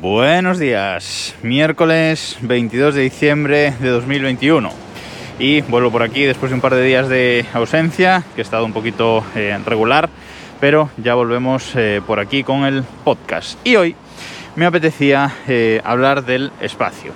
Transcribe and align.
Buenos 0.00 0.58
días, 0.58 1.34
miércoles 1.42 2.38
22 2.40 2.94
de 2.94 3.02
diciembre 3.02 3.74
de 3.80 3.90
2021 3.90 4.70
y 5.38 5.60
vuelvo 5.60 5.90
por 5.90 6.02
aquí 6.02 6.22
después 6.22 6.48
de 6.48 6.54
un 6.54 6.62
par 6.62 6.74
de 6.74 6.82
días 6.82 7.10
de 7.10 7.44
ausencia, 7.52 8.24
que 8.34 8.40
he 8.40 8.42
estado 8.42 8.64
un 8.64 8.72
poquito 8.72 9.22
eh, 9.34 9.58
regular, 9.66 10.08
pero 10.58 10.88
ya 10.96 11.12
volvemos 11.12 11.76
eh, 11.76 12.00
por 12.06 12.18
aquí 12.18 12.42
con 12.42 12.64
el 12.64 12.82
podcast. 13.04 13.58
Y 13.62 13.76
hoy 13.76 13.94
me 14.56 14.64
apetecía 14.64 15.34
eh, 15.46 15.82
hablar 15.84 16.24
del 16.24 16.50
espacio. 16.62 17.12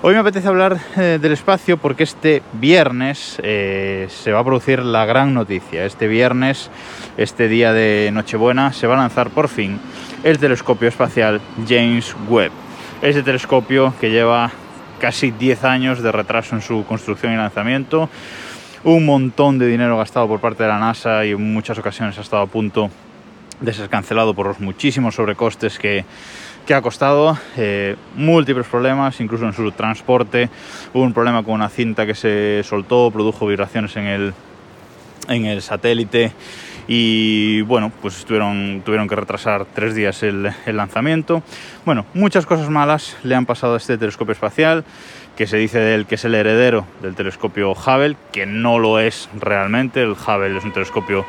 Hoy 0.00 0.14
me 0.14 0.20
apetece 0.20 0.46
hablar 0.46 0.78
del 0.94 1.32
espacio 1.32 1.78
porque 1.78 2.04
este 2.04 2.42
viernes 2.52 3.38
se 3.40 4.32
va 4.32 4.38
a 4.38 4.44
producir 4.44 4.80
la 4.80 5.06
gran 5.06 5.32
noticia. 5.32 5.86
Este 5.86 6.08
viernes, 6.08 6.70
este 7.16 7.48
día 7.48 7.72
de 7.72 8.10
Nochebuena, 8.12 8.74
se 8.74 8.86
va 8.86 8.96
a 8.96 8.98
lanzar 8.98 9.30
por 9.30 9.48
fin 9.48 9.80
el 10.24 10.38
telescopio 10.38 10.88
espacial 10.88 11.40
James 11.68 12.16
Webb. 12.28 12.50
Ese 13.02 13.22
telescopio 13.22 13.92
que 14.00 14.10
lleva 14.10 14.50
casi 14.98 15.30
10 15.30 15.64
años 15.64 16.02
de 16.02 16.10
retraso 16.10 16.56
en 16.56 16.62
su 16.62 16.84
construcción 16.86 17.34
y 17.34 17.36
lanzamiento, 17.36 18.08
un 18.84 19.04
montón 19.04 19.58
de 19.58 19.66
dinero 19.66 19.98
gastado 19.98 20.26
por 20.26 20.40
parte 20.40 20.62
de 20.62 20.70
la 20.70 20.78
NASA 20.78 21.26
y 21.26 21.32
en 21.32 21.52
muchas 21.52 21.78
ocasiones 21.78 22.16
ha 22.16 22.22
estado 22.22 22.42
a 22.42 22.46
punto 22.46 22.90
de 23.60 23.72
ser 23.74 23.90
cancelado 23.90 24.34
por 24.34 24.46
los 24.46 24.60
muchísimos 24.60 25.14
sobrecostes 25.14 25.78
que, 25.78 26.06
ha 26.74 26.80
costado, 26.80 27.36
eh, 27.58 27.94
múltiples 28.16 28.66
problemas, 28.66 29.20
incluso 29.20 29.44
en 29.44 29.52
su 29.52 29.70
transporte, 29.72 30.48
hubo 30.94 31.02
un 31.02 31.12
problema 31.12 31.42
con 31.42 31.54
una 31.54 31.68
cinta 31.68 32.06
que 32.06 32.14
se 32.14 32.62
soltó, 32.64 33.10
produjo 33.10 33.46
vibraciones 33.46 33.94
en 33.96 34.06
el, 34.06 34.34
en 35.28 35.44
el 35.44 35.60
satélite 35.60 36.32
y 36.86 37.62
bueno, 37.62 37.90
pues 38.02 38.24
tuvieron, 38.24 38.82
tuvieron 38.84 39.08
que 39.08 39.16
retrasar 39.16 39.64
tres 39.74 39.94
días 39.94 40.22
el, 40.22 40.52
lanzamiento. 40.66 41.42
Bueno, 41.84 42.04
muchas 42.14 42.46
cosas 42.46 42.68
malas 42.68 43.16
le 43.22 43.34
han 43.34 43.46
pasado 43.46 43.74
a 43.74 43.76
este 43.78 43.96
telescopio 43.96 44.32
espacial, 44.32 44.84
que 45.36 45.46
se 45.46 45.56
dice 45.56 46.04
que 46.08 46.14
es 46.14 46.24
el 46.24 46.34
heredero 46.34 46.86
del 47.02 47.14
telescopio 47.14 47.72
Hubble, 47.72 48.16
que 48.32 48.46
no 48.46 48.78
lo 48.78 49.00
es 49.00 49.28
realmente. 49.40 50.02
El 50.02 50.12
Hubble 50.12 50.56
es 50.56 50.64
un 50.64 50.72
telescopio 50.72 51.24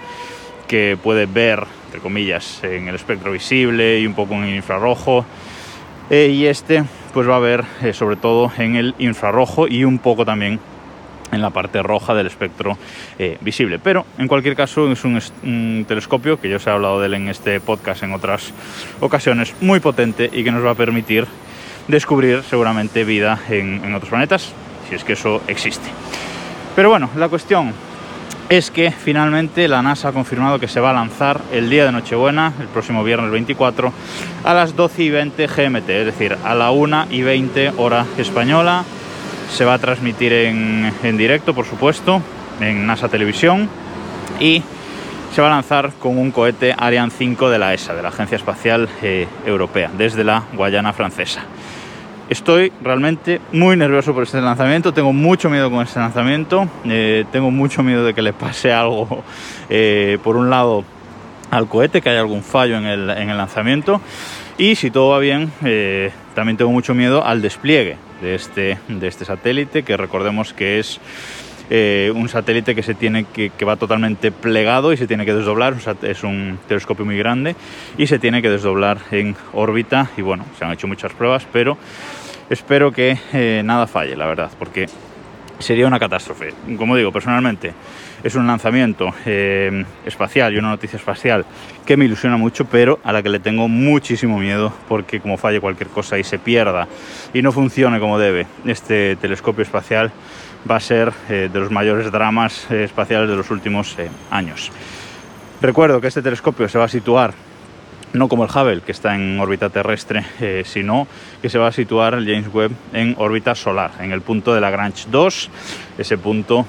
que 0.68 0.98
puede 1.02 1.26
ver, 1.26 1.64
entre 1.86 2.02
comillas, 2.02 2.64
en 2.64 2.88
el 2.88 2.96
espectro 2.96 3.32
visible 3.32 4.00
y 4.00 4.08
un 4.08 4.14
poco 4.14 4.34
en 4.36 4.44
el 4.44 4.56
infrarrojo. 4.56 5.26
Eh, 6.10 6.28
y 6.28 6.46
este 6.46 6.84
pues 7.14 7.28
va 7.28 7.38
a 7.38 7.40
ver 7.40 7.64
eh, 7.82 7.94
sobre 7.94 8.18
todo 8.18 8.52
en 8.58 8.76
el 8.76 8.94
infrarrojo 9.00 9.68
y 9.68 9.86
un 9.86 10.00
poco 10.00 10.26
también 10.26 10.60
en 11.36 11.42
la 11.42 11.52
parte 11.52 11.84
roja 11.84 12.14
del 12.14 12.28
espectro 12.28 12.78
eh, 13.20 13.38
visible. 13.42 13.80
Pero 13.80 14.06
en 14.18 14.28
cualquier 14.28 14.56
caso 14.56 14.92
es 14.92 15.04
un, 15.04 15.86
telescopio 15.88 16.40
que 16.40 16.50
yo 16.50 16.58
os 16.58 16.68
he 16.68 16.70
hablado 16.70 17.00
de 17.00 17.08
él 17.08 17.14
en 17.14 17.28
este 17.28 17.60
podcast 17.60 18.04
en 18.04 18.14
otras 18.14 18.54
ocasiones, 19.00 19.54
muy 19.62 19.80
potente 19.80 20.30
y 20.32 20.44
que 20.44 20.52
nos 20.52 20.66
va 20.66 20.72
a 20.72 20.76
permitir 20.76 21.28
descubrir 21.88 22.44
seguramente 22.44 23.04
vida 23.04 23.40
en, 23.50 23.84
en 23.84 23.94
otros 23.94 24.10
planetas, 24.10 24.54
si 24.90 24.96
es 24.96 25.04
que 25.04 25.14
eso 25.14 25.42
existe. 25.48 25.88
Pero 26.76 26.90
bueno, 26.90 27.10
la 27.16 27.30
cuestión 27.30 27.74
es 28.50 28.70
que 28.70 28.92
finalmente 28.92 29.68
la 29.68 29.82
NASA 29.82 30.10
ha 30.10 30.14
confirmado 30.14 30.60
que 30.60 30.68
se 30.68 30.80
va 30.80 30.92
a 30.92 30.94
lanzar 30.94 31.42
el 31.52 31.70
día 31.70 31.86
de 31.86 31.92
Nochebuena, 31.92 32.54
el 32.60 32.68
próximo 32.68 33.04
viernes 33.04 33.32
24, 33.32 33.92
a 34.44 34.54
las 34.54 34.76
12 34.76 35.04
y 35.04 35.10
20 35.10 35.48
GMT, 35.48 35.90
es 35.90 36.06
decir, 36.06 36.38
a 36.44 36.54
la 36.54 36.72
1 36.72 37.08
y 37.10 37.24
20 37.24 37.74
hora 37.78 38.06
española 38.18 38.84
se 39.50 39.66
va 39.66 39.76
a 39.76 39.80
transmitir 39.80 40.34
en, 40.34 41.18
directo, 41.18 41.54
por 41.54 41.66
supuesto, 41.66 42.22
en 42.60 42.86
NASA 42.86 43.10
Televisión 43.10 43.70
y 44.40 44.64
se 45.34 45.42
va 45.42 45.48
a 45.48 45.52
lanzar 45.52 45.92
con 46.00 46.18
un 46.18 46.32
cohete 46.32 46.74
Ariane 46.78 47.12
5 47.12 47.50
de 47.50 47.60
la 47.60 47.74
ESA, 47.74 47.94
de 47.94 48.02
la 48.02 48.10
Agencia 48.10 48.36
Espacial 48.36 48.90
eh, 49.02 49.28
Europea, 49.46 49.92
desde 49.98 50.24
la 50.24 50.44
Guayana 50.54 50.94
Francesa. 50.94 51.44
Estoy 52.30 52.74
realmente 52.82 53.40
muy 53.52 53.78
nervioso 53.78 54.14
por 54.14 54.24
este 54.24 54.42
lanzamiento, 54.42 54.94
tengo 54.94 55.14
mucho 55.14 55.50
miedo 55.50 55.70
con 55.70 55.84
este 55.84 56.00
lanzamiento, 56.00 56.68
eh, 56.86 57.24
tengo 57.32 57.52
mucho 57.52 57.84
miedo 57.84 58.04
de 58.04 58.14
que 58.16 58.22
le 58.24 58.34
pase 58.34 58.72
algo, 58.74 59.24
eh, 59.70 60.18
por 60.24 60.36
un 60.36 60.50
lado, 60.50 60.84
al 61.52 61.68
cohete, 61.68 62.02
que 62.02 62.10
haya 62.10 62.22
algún 62.22 62.42
fallo 62.42 62.78
en 62.78 62.86
el, 62.86 63.10
en 63.12 63.30
el 63.30 63.38
lanzamiento, 63.38 64.02
y 64.58 64.76
si 64.76 64.92
todo 64.92 65.10
va 65.10 65.20
bien, 65.20 65.52
también 66.34 66.58
tengo 66.58 66.72
mucho 66.72 66.94
miedo 66.94 67.26
al 67.26 67.42
despliegue 67.42 67.98
de 68.22 68.36
este, 68.36 68.78
de 68.88 69.08
este 69.08 69.26
satélite, 69.26 69.84
que 69.84 69.98
recordemos 69.98 70.54
que 70.54 70.80
es 70.80 71.00
eh, 71.70 72.12
un 72.14 72.30
satélite 72.30 72.76
que, 72.76 72.84
se 72.84 72.94
tiene 72.94 73.26
que, 73.26 73.50
que, 73.50 73.66
va 73.66 73.76
totalmente 73.76 74.32
plegado 74.32 74.94
y 74.94 74.98
se 74.98 75.08
tiene 75.08 75.26
que 75.26 75.34
desdoblar, 75.34 75.76
es 76.04 76.24
un 76.24 76.60
telescopio 76.68 77.06
muy 77.06 77.18
grande 77.18 77.56
y 77.98 78.06
se 78.06 78.20
tiene 78.20 78.42
que 78.42 78.50
desdoblar 78.50 79.00
en 79.12 79.36
órbita. 79.54 80.12
Y 80.16 80.22
bueno, 80.22 80.46
se 80.58 80.66
han 80.66 80.72
hecho 80.72 80.88
muchas 80.88 81.14
pruebas, 81.14 81.48
pero 81.52 81.78
espero 82.50 82.92
que 82.92 83.18
eh, 83.34 83.62
nada 83.66 83.88
falle, 83.88 84.16
la 84.16 84.28
verdad, 84.28 84.52
porque 84.60 84.86
sería 85.60 85.88
una 85.88 86.00
catástrofe. 86.00 86.54
Como 86.78 86.96
digo, 86.96 87.12
personalmente 87.12 87.74
es 88.24 88.36
un 88.36 88.48
lanzamiento 88.48 89.14
eh, 89.26 89.86
espacial 90.06 90.54
y 90.54 90.58
una 90.58 90.70
noticia 90.70 90.98
espacial 90.98 91.46
que 91.86 91.98
me 91.98 92.06
ilusiona 92.06 92.38
mucho, 92.38 92.66
pero 92.66 93.00
a 93.04 93.14
la 93.14 93.22
que 93.22 93.30
le 93.30 93.40
tengo 93.40 93.68
muchísimo 93.68 94.40
miedo 94.40 94.74
porque 94.88 95.20
como 95.20 95.38
falle 95.38 95.60
cualquier 95.60 95.90
cosa 95.90 96.18
y 96.18 96.24
se 96.24 96.40
pierda 96.40 96.88
y 97.34 97.42
no 97.42 97.52
funcione 97.52 98.00
como 98.00 98.18
debe 98.18 98.48
este 98.66 99.16
telescopio 99.18 99.64
espacial, 99.64 100.12
va 100.70 100.78
a 100.78 100.80
ser 100.80 101.14
eh, 101.30 101.50
de 101.52 101.60
los 101.60 101.72
mayores 101.72 102.12
dramas 102.12 102.66
eh, 102.72 102.84
espaciales 102.84 103.30
de 103.30 103.36
los 103.36 103.52
últimos 103.52 103.96
años. 104.32 104.72
Recuerdo 105.62 106.02
que 106.02 106.08
este 106.08 106.22
telescopio 106.22 106.68
se 106.68 106.78
va 106.78 106.86
a 106.86 106.90
situar 106.90 107.34
no 108.16 108.28
como 108.28 108.46
el 108.46 108.50
Hubble, 108.50 108.82
que 108.82 108.92
está 108.92 109.16
en 109.16 109.40
órbita 109.40 109.70
terrestre, 109.70 110.26
eh, 110.42 110.64
sino 110.66 111.08
que 111.42 111.50
se 111.50 111.58
va 111.58 111.68
a 111.68 111.72
situar 111.72 112.16
el 112.16 112.26
James 112.26 112.54
Webb 112.54 112.72
en 112.94 113.16
órbita 113.18 113.56
solar, 113.56 113.92
en 114.00 114.12
el 114.12 114.22
punto 114.22 114.54
de 114.54 114.62
Lagrange 114.62 115.06
2, 115.10 115.50
ese 115.98 116.18
punto 116.18 116.66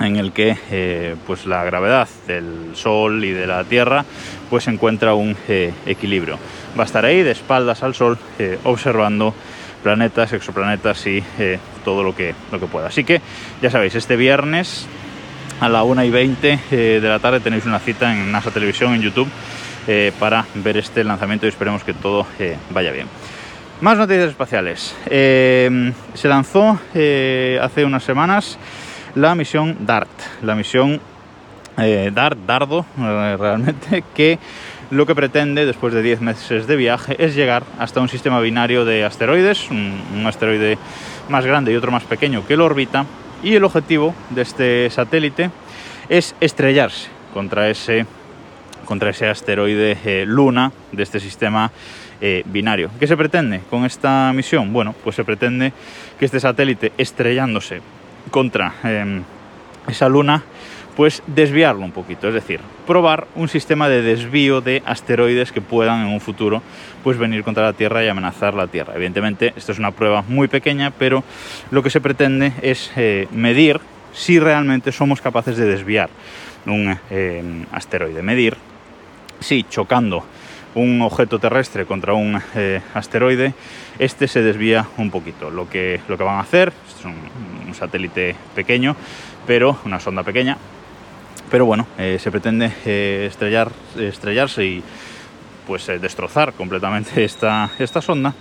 en 0.00 0.16
el 0.16 0.32
que 0.32 0.56
eh, 0.70 1.16
pues 1.26 1.44
la 1.46 1.64
gravedad 1.64 2.08
del 2.28 2.70
Sol 2.74 3.24
y 3.24 3.32
de 3.32 3.48
la 3.48 3.64
Tierra 3.64 4.04
pues 4.48 4.68
encuentra 4.68 5.14
un 5.14 5.36
eh, 5.48 5.72
equilibrio. 5.86 6.38
Va 6.78 6.84
a 6.84 6.86
estar 6.86 7.04
ahí 7.04 7.22
de 7.22 7.32
espaldas 7.32 7.82
al 7.82 7.96
Sol 7.96 8.16
observando 8.62 9.34
planetas, 9.82 10.32
exoplanetas 10.32 11.04
y 11.08 11.22
todo 11.84 12.04
lo 12.04 12.14
que, 12.14 12.32
lo 12.52 12.60
que 12.60 12.66
pueda. 12.66 12.86
Así 12.86 13.02
que 13.02 13.20
ya 13.60 13.70
sabéis, 13.70 13.96
este 13.96 14.14
viernes 14.14 14.86
a 15.60 15.68
la 15.68 15.82
1 15.82 16.04
y 16.04 16.10
20 16.10 16.58
de 16.70 17.00
la 17.00 17.18
tarde 17.18 17.40
tenéis 17.40 17.66
una 17.66 17.78
cita 17.78 18.12
en 18.12 18.30
NASA 18.30 18.50
Televisión 18.50 18.94
en 18.94 19.02
YouTube 19.02 19.28
eh, 19.86 20.12
para 20.18 20.44
ver 20.54 20.76
este 20.76 21.02
lanzamiento 21.02 21.46
y 21.46 21.48
esperemos 21.48 21.82
que 21.82 21.94
todo 21.94 22.26
eh, 22.38 22.56
vaya 22.70 22.92
bien. 22.92 23.06
Más 23.80 23.96
noticias 23.96 24.28
espaciales. 24.28 24.94
Eh, 25.06 25.92
se 26.14 26.28
lanzó 26.28 26.78
hace 26.92 27.84
unas 27.84 28.02
semanas 28.02 28.58
la 29.14 29.34
misión 29.34 29.78
DART, 29.80 30.08
la 30.42 30.54
misión 30.54 31.00
DART, 31.76 32.38
Dardo, 32.46 32.84
realmente, 32.96 34.04
que 34.14 34.38
lo 34.90 35.06
que 35.06 35.14
pretende 35.14 35.64
después 35.64 35.92
de 35.94 36.02
10 36.02 36.20
meses 36.20 36.66
de 36.66 36.76
viaje 36.76 37.16
es 37.22 37.34
llegar 37.34 37.62
hasta 37.78 38.00
un 38.00 38.08
sistema 38.08 38.40
binario 38.40 38.84
de 38.84 39.04
asteroides, 39.04 39.70
un, 39.70 40.00
un 40.14 40.26
asteroide 40.26 40.78
más 41.28 41.44
grande 41.44 41.72
y 41.72 41.76
otro 41.76 41.92
más 41.92 42.04
pequeño 42.04 42.46
que 42.46 42.56
lo 42.56 42.64
orbita, 42.64 43.04
y 43.42 43.54
el 43.54 43.64
objetivo 43.64 44.14
de 44.30 44.42
este 44.42 44.90
satélite 44.90 45.50
es 46.08 46.34
estrellarse 46.40 47.08
contra 47.32 47.68
ese 47.68 48.06
contra 48.84 49.10
ese 49.10 49.28
asteroide 49.28 49.98
eh, 50.02 50.24
Luna 50.26 50.72
de 50.92 51.02
este 51.02 51.20
sistema 51.20 51.70
eh, 52.22 52.42
binario. 52.46 52.90
¿Qué 52.98 53.06
se 53.06 53.18
pretende 53.18 53.60
con 53.68 53.84
esta 53.84 54.32
misión? 54.32 54.72
Bueno, 54.72 54.94
pues 55.04 55.14
se 55.14 55.24
pretende 55.24 55.74
que 56.18 56.24
este 56.24 56.40
satélite 56.40 56.92
estrellándose 56.96 57.82
contra 58.30 58.74
em, 58.84 59.22
esa 59.86 60.08
luna, 60.08 60.42
pues 60.98 61.22
desviarlo 61.28 61.84
un 61.84 61.92
poquito, 61.92 62.26
es 62.26 62.34
decir, 62.34 62.58
probar 62.84 63.28
un 63.36 63.48
sistema 63.48 63.88
de 63.88 64.02
desvío 64.02 64.60
de 64.60 64.82
asteroides 64.84 65.52
que 65.52 65.60
puedan 65.60 66.00
en 66.00 66.12
un 66.12 66.20
futuro 66.20 66.60
pues 67.04 67.16
venir 67.16 67.44
contra 67.44 67.62
la 67.62 67.72
Tierra 67.72 68.04
y 68.04 68.08
amenazar 68.08 68.52
la 68.54 68.66
Tierra. 68.66 68.94
Evidentemente, 68.96 69.52
esto 69.54 69.70
es 69.70 69.78
una 69.78 69.92
prueba 69.92 70.24
muy 70.26 70.48
pequeña, 70.48 70.90
pero 70.90 71.22
lo 71.70 71.84
que 71.84 71.90
se 71.90 72.00
pretende 72.00 72.52
es 72.62 72.90
eh, 72.96 73.28
medir 73.30 73.78
si 74.12 74.40
realmente 74.40 74.90
somos 74.90 75.20
capaces 75.20 75.56
de 75.56 75.66
desviar 75.66 76.10
un 76.66 76.98
em, 77.10 77.64
asteroide, 77.70 78.20
medir 78.20 78.56
si 79.38 79.62
chocando 79.70 80.24
un 80.74 81.00
objeto 81.02 81.38
terrestre 81.38 81.86
contra 81.86 82.14
un 82.14 82.42
eh, 82.56 82.80
asteroide, 82.94 83.54
este 84.00 84.26
se 84.26 84.42
desvía 84.42 84.88
un 84.96 85.12
poquito. 85.12 85.48
Lo 85.48 85.70
que, 85.70 86.00
lo 86.08 86.18
que 86.18 86.24
van 86.24 86.38
a 86.38 86.40
hacer 86.40 86.72
es 86.88 87.04
un, 87.04 87.14
satélite 87.72 88.34
pequeño, 88.56 88.96
pero 89.46 89.78
una 89.84 90.00
sonda 90.00 90.24
pequeña, 90.24 90.56
pero 91.50 91.66
bueno, 91.66 91.86
eh, 91.98 92.18
se 92.20 92.30
pretende 92.30 92.72
eh, 92.84 93.26
estrellar, 93.28 93.70
estrellarse 93.98 94.64
y 94.64 94.82
pues 95.66 95.86
destrozar 95.86 96.54
completamente 96.54 97.24
esta, 97.24 97.70
esta 97.78 98.00
sonda, 98.00 98.34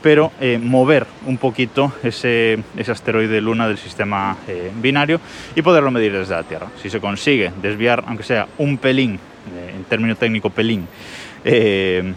pero 0.00 0.30
mover 0.60 1.06
un 1.26 1.38
poquito 1.38 1.92
ese, 2.04 2.62
ese, 2.76 2.92
asteroide 2.92 3.40
luna 3.40 3.66
del 3.66 3.78
sistema 3.78 4.36
binario 4.80 5.20
y 5.56 5.62
poderlo 5.62 5.90
medir 5.90 6.12
desde 6.12 6.36
la 6.36 6.44
Tierra. 6.44 6.68
Si 6.80 6.88
se 6.88 7.00
consigue 7.00 7.50
desviar, 7.60 8.04
aunque 8.06 8.22
sea 8.22 8.46
un 8.58 8.78
pelín 8.78 9.18
en 9.76 9.84
término 9.84 10.14
técnico 10.14 10.50
pelín, 10.50 10.86
eh, 11.44 12.12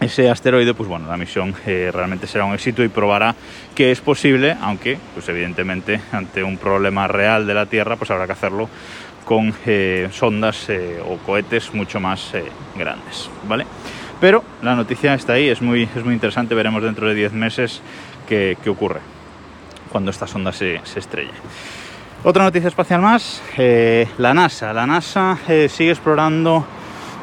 ese 0.00 0.28
asteroide, 0.30 0.74
pues 0.74 0.88
bueno, 0.88 1.08
la 1.08 1.16
misión 1.16 1.54
eh, 1.66 1.90
realmente 1.92 2.26
será 2.26 2.44
un 2.44 2.54
éxito 2.54 2.84
y 2.84 2.88
probará 2.88 3.34
que 3.74 3.90
es 3.90 4.00
posible, 4.00 4.56
aunque, 4.60 4.98
pues 5.14 5.28
evidentemente, 5.28 6.00
ante 6.12 6.42
un 6.42 6.58
problema 6.58 7.08
real 7.08 7.46
de 7.46 7.54
la 7.54 7.66
Tierra, 7.66 7.96
pues 7.96 8.10
habrá 8.10 8.26
que 8.26 8.32
hacerlo 8.32 8.68
con 9.24 9.54
eh, 9.64 10.08
sondas 10.12 10.68
eh, 10.68 11.00
o 11.04 11.16
cohetes 11.18 11.72
mucho 11.74 11.98
más 11.98 12.32
grandes, 12.76 13.30
¿vale? 13.48 13.66
Pero 14.20 14.44
la 14.62 14.76
noticia 14.76 15.14
está 15.14 15.34
ahí, 15.34 15.48
es 15.48 15.60
muy, 15.60 15.88
es 15.94 16.04
muy 16.04 16.14
interesante, 16.14 16.54
veremos 16.54 16.82
dentro 16.82 17.08
de 17.08 17.14
10 17.14 17.32
meses 17.32 17.82
qué, 18.28 18.56
ocurre 18.68 19.00
cuando 19.90 20.10
esta 20.10 20.26
sonda 20.26 20.52
se, 20.52 20.80
se. 20.84 21.00
Otra 22.22 22.44
noticia 22.44 22.68
espacial 22.68 23.00
más, 23.00 23.42
la 24.18 24.34
NASA. 24.34 24.72
La 24.72 24.86
NASA 24.86 25.38
sigue 25.68 25.90
explorando 25.90 26.66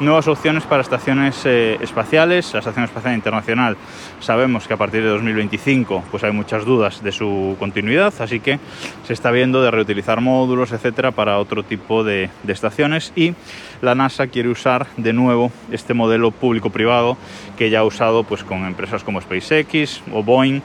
nuevas 0.00 0.26
opciones 0.28 0.64
para 0.64 0.82
estaciones 0.82 1.44
eh, 1.44 1.78
espaciales. 1.80 2.52
La 2.52 2.58
Estación 2.58 2.84
Espacial 2.84 3.14
Internacional 3.14 3.76
sabemos 4.20 4.66
que 4.66 4.74
a 4.74 4.76
partir 4.76 5.02
de 5.02 5.08
2025 5.08 6.04
pues 6.10 6.24
hay 6.24 6.32
muchas 6.32 6.64
dudas 6.64 7.02
de 7.02 7.12
su 7.12 7.56
continuidad, 7.58 8.12
así 8.20 8.40
que 8.40 8.58
se 9.06 9.12
está 9.12 9.30
viendo 9.30 9.62
de 9.62 9.70
reutilizar 9.70 10.20
módulos, 10.20 10.72
etcétera, 10.72 11.12
para 11.12 11.38
otro 11.38 11.62
tipo 11.62 12.04
de, 12.04 12.30
estaciones 12.48 13.12
y 13.16 13.34
la 13.82 13.94
NASA 13.94 14.28
quiere 14.28 14.48
usar 14.48 14.86
de 14.96 15.12
nuevo 15.12 15.50
este 15.72 15.92
modelo 15.92 16.30
público-privado 16.30 17.16
que 17.58 17.70
ya 17.70 17.80
ha 17.80 17.84
usado 17.84 18.22
pues 18.22 18.44
con 18.44 18.64
empresas 18.64 19.02
como 19.02 19.20
SpaceX 19.20 20.02
o 20.12 20.22
Boeing 20.22 20.60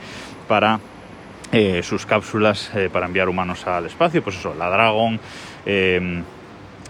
para 0.47 0.79
eh, 1.51 1.81
sus 1.83 2.05
cápsulas 2.05 2.71
eh, 2.75 2.89
para 2.91 3.07
enviar 3.07 3.27
humanos 3.27 3.65
al 3.65 3.87
espacio, 3.87 4.23
pues 4.23 4.37
eso, 4.37 4.53
la 4.53 4.69
Dragon, 4.69 5.19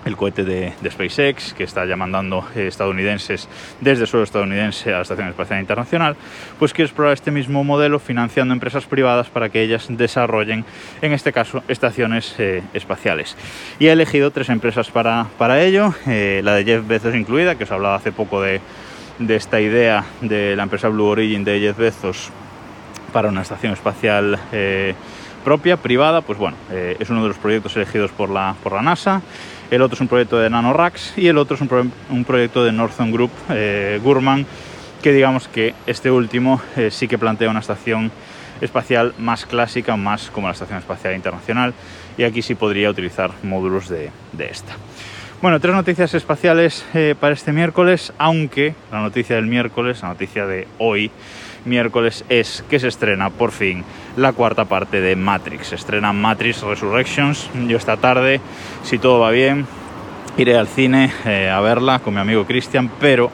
el 0.06 0.16
cohete 0.16 0.44
de, 0.44 0.74
SpaceX, 0.90 1.54
que 1.54 1.64
está 1.64 1.86
ya 1.86 1.96
mandando 1.96 2.46
eh, 2.56 2.68
estadounidenses 2.68 3.48
desde 3.82 4.06
suelo 4.06 4.24
estadounidense 4.24 4.94
a 4.94 4.98
la 4.98 5.02
Estación 5.02 5.28
Espacial 5.28 5.60
Internacional, 5.60 6.16
pues 6.58 6.74
quiere 6.74 6.88
explorar 6.88 7.14
este 7.14 7.32
mismo 7.32 7.64
modelo 7.64 8.00
financiando 8.00 8.54
empresas 8.54 8.86
privadas 8.86 9.30
para 9.30 9.50
que 9.50 9.62
ellas 9.62 9.88
desarrollen, 9.90 10.66
en 11.02 11.14
este 11.14 11.34
caso, 11.34 11.64
estaciones 11.68 12.36
eh, 12.40 12.64
espaciales. 12.74 13.36
Y 13.80 13.88
ha 13.88 13.94
elegido 13.94 14.32
tres 14.32 14.50
empresas 14.50 14.90
para, 14.90 15.28
para 15.38 15.62
ello, 15.62 15.94
eh, 16.08 16.42
la 16.44 16.56
de 16.56 16.64
Jeff 16.64 16.88
Bezos 16.88 17.16
incluida, 17.16 17.56
que 17.56 17.66
os 17.66 17.72
hablaba 17.72 17.96
hace 17.96 18.12
poco 18.12 18.42
de, 18.42 18.62
de 19.20 19.36
esta 19.36 19.60
idea 19.60 20.06
de 20.22 20.56
la 20.56 20.64
empresa 20.64 20.88
Blue 20.88 21.06
Origin 21.06 21.44
de 21.44 21.60
Jeff 21.60 21.78
Bezos 21.78 22.32
para 23.10 23.30
una 23.30 23.42
estación 23.42 23.74
espacial 23.74 24.40
propia, 25.44 25.78
privada, 25.78 26.22
pues 26.22 26.38
bueno, 26.38 26.58
es 26.72 27.10
uno 27.10 27.22
de 27.22 27.30
los 27.30 27.38
proyectos 27.38 27.76
elegidos 27.76 28.12
por 28.12 28.30
la, 28.30 28.56
por 28.62 28.74
la 28.74 28.82
NASA 28.82 29.22
el 29.72 29.84
otro 29.84 29.96
es 29.96 30.02
un 30.02 30.08
proyecto 30.08 30.40
de 30.40 30.50
NanoRacks 30.50 31.14
y 31.18 31.28
el 31.28 31.38
otro 31.38 31.56
es 31.56 31.62
un, 31.62 32.24
proyecto 32.26 32.64
de 32.64 32.72
Northern 32.72 33.12
Group 33.12 33.30
eh, 33.50 34.00
Gurman, 34.04 34.46
que 35.02 35.14
digamos 35.14 35.48
que 35.48 35.76
este 35.86 36.10
último 36.10 36.60
eh, 36.76 36.90
sí 36.90 37.08
que 37.08 37.20
plantea 37.20 37.50
una 37.50 37.60
estación 37.60 38.12
espacial 38.62 39.14
más 39.20 39.46
clásica, 39.46 39.96
más 39.96 40.32
como 40.32 40.48
la 40.48 40.54
Estación 40.54 40.80
Espacial 40.80 41.16
Internacional, 41.16 41.74
y 42.18 42.24
aquí 42.24 42.42
sí 42.42 42.56
podría 42.56 42.90
utilizar 42.90 43.32
módulos 43.44 43.88
de, 43.88 44.12
esta. 44.40 44.74
Bueno, 45.42 45.62
tres 45.62 45.74
noticias 45.74 46.14
espaciales 46.16 46.86
eh, 46.94 47.16
para 47.18 47.34
este 47.34 47.54
miércoles, 47.54 48.12
aunque 48.18 48.76
la 48.92 49.00
noticia 49.00 49.38
del 49.38 49.48
miércoles, 49.48 50.02
la 50.02 50.10
noticia 50.10 50.46
de 50.46 50.68
hoy, 50.80 51.12
miércoles, 51.64 52.26
es 52.28 52.66
que 52.70 52.78
se 52.78 52.90
estrena 52.90 53.30
por 53.30 53.52
fin 53.52 53.86
la 54.18 54.34
cuarta 54.34 54.66
parte 54.66 55.00
de 55.00 55.16
Matrix. 55.16 55.68
Se 55.68 55.76
estrena 55.76 56.12
Matrix 56.12 56.62
Resurrections. 56.64 57.50
Yo 57.70 57.78
esta 57.78 57.96
tarde, 57.96 58.42
si 58.84 58.98
todo 59.00 59.22
va 59.22 59.32
bien, 59.32 59.66
iré 60.38 60.58
al 60.58 60.68
cine 60.68 61.10
eh, 61.24 61.50
a 61.50 61.62
verla 61.62 62.00
con 62.00 62.16
mi 62.16 62.20
amigo 62.20 62.46
Cristian, 62.46 62.92
pero 63.00 63.32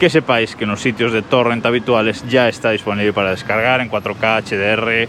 que 0.00 0.08
sepáis 0.08 0.56
que 0.56 0.64
en 0.64 0.70
los 0.70 0.80
sitios 0.80 1.12
de 1.12 1.20
torrent 1.20 1.66
habituales 1.66 2.24
ya 2.30 2.48
está 2.48 2.70
disponible 2.70 3.12
para 3.12 3.30
descargar 3.32 3.82
en 3.82 3.90
4K, 3.90 4.42
HDR, 4.42 5.06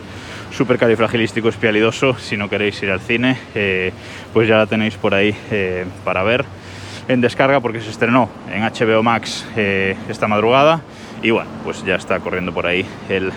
supercalifragilístico 0.54 1.50
espialidoso. 1.50 2.18
Si 2.18 2.38
no 2.38 2.50
queréis 2.50 2.82
ir 2.84 2.92
al 2.92 3.02
cine, 3.02 3.38
eh, 3.56 3.92
pues 4.32 4.48
ya 4.48 4.58
la 4.58 4.68
tenéis 4.68 4.96
por 4.96 5.14
ahí 5.14 5.36
eh, 5.52 5.86
para 6.06 6.24
ver 6.24 6.46
en 7.08 7.20
descarga 7.20 7.60
porque 7.60 7.82
se 7.82 7.90
estrenó 7.90 8.30
en 8.50 8.64
HBO 8.64 9.04
Max 9.04 9.46
esta 9.58 10.28
madrugada 10.28 10.82
y 11.22 11.32
bueno, 11.32 11.50
pues 11.66 11.84
ya 11.84 11.96
está 11.96 12.20
corriendo 12.20 12.54
por 12.54 12.66
ahí 12.66 12.86
el 13.10 13.32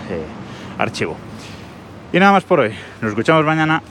archivo. 0.77 1.17
Y 2.13 2.19
nada 2.19 2.31
más 2.31 2.43
por 2.43 2.61
hoy. 2.61 2.73
Nos 3.01 3.09
escuchamos 3.09 3.45
mañana. 3.45 3.83